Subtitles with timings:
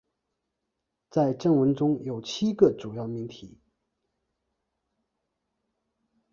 [1.11, 3.59] 在正文中有七个主要命题。